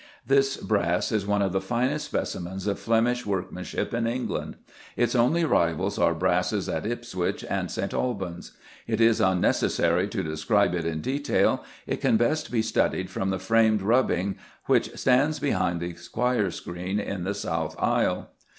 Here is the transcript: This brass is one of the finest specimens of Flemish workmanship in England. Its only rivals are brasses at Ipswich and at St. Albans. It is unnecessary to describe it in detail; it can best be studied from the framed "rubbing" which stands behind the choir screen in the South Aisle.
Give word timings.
This 0.25 0.57
brass 0.57 1.11
is 1.11 1.27
one 1.27 1.43
of 1.43 1.51
the 1.51 1.61
finest 1.61 2.05
specimens 2.07 2.65
of 2.65 2.79
Flemish 2.79 3.23
workmanship 3.23 3.93
in 3.93 4.07
England. 4.07 4.55
Its 4.97 5.13
only 5.13 5.45
rivals 5.45 5.99
are 5.99 6.15
brasses 6.15 6.67
at 6.67 6.87
Ipswich 6.87 7.43
and 7.43 7.65
at 7.65 7.69
St. 7.71 7.93
Albans. 7.93 8.53
It 8.87 8.99
is 8.99 9.21
unnecessary 9.21 10.07
to 10.07 10.23
describe 10.23 10.73
it 10.73 10.85
in 10.85 11.01
detail; 11.01 11.63
it 11.85 12.01
can 12.01 12.17
best 12.17 12.51
be 12.51 12.63
studied 12.63 13.11
from 13.11 13.29
the 13.29 13.37
framed 13.37 13.83
"rubbing" 13.83 14.37
which 14.65 14.89
stands 14.97 15.37
behind 15.39 15.79
the 15.81 15.95
choir 16.11 16.49
screen 16.49 16.99
in 16.99 17.23
the 17.23 17.35
South 17.35 17.75
Aisle. 17.77 18.31